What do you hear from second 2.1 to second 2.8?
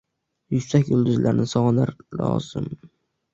loshim